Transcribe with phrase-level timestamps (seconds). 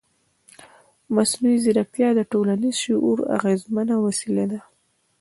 [1.15, 4.59] مصنوعي ځیرکتیا د ټولنیز شعور اغېزمنه وسیله ده.